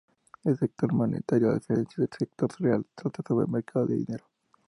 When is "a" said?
1.51-1.53